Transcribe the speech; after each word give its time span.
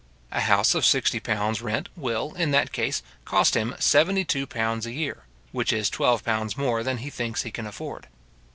A 0.31 0.41
house 0.41 0.73
of 0.73 0.83
sixty 0.83 1.19
pounds 1.19 1.61
rent 1.61 1.87
will, 1.95 2.33
in 2.33 2.49
that 2.49 2.71
case, 2.71 3.03
cost 3.23 3.55
him 3.55 3.75
seventy 3.77 4.25
two 4.25 4.47
pounds 4.47 4.87
a 4.87 4.91
year, 4.93 5.25
which 5.51 5.71
is 5.71 5.91
twelve 5.91 6.23
pounds 6.25 6.57
more 6.57 6.81
than 6.81 6.97
he 6.97 7.11
thinks 7.11 7.43
he 7.43 7.51
can 7.51 7.67
afford. 7.67 8.07